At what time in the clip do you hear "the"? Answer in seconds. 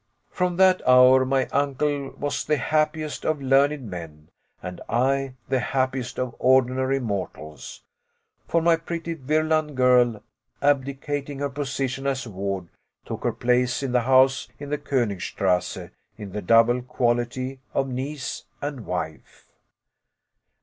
2.43-2.57, 5.47-5.59, 13.91-14.01, 14.71-14.79, 16.31-16.41